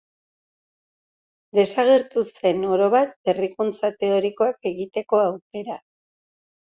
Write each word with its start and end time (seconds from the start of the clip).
Desagertu 1.57 2.23
zen 2.39 2.63
orobat 2.77 3.13
berrikuntza 3.31 3.91
teorikoak 4.05 4.71
egiteko 4.71 5.21
aukera. 5.27 5.77